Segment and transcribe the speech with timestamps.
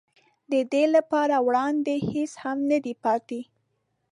[0.51, 3.41] د ده لپاره وړاندې هېڅ هم نه دي پاتې.